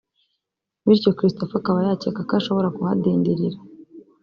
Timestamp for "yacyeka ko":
1.87-2.33